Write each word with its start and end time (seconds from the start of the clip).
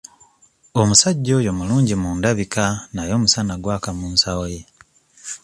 Omusajja 0.81 1.31
oyo 1.39 1.51
mulungi 1.57 1.93
mu 2.01 2.09
ndabika 2.17 2.65
naye 2.95 3.11
omusana 3.17 3.53
gwaka 3.63 3.89
mu 3.97 4.05
nsawo 4.13 4.45
ye. 4.53 4.61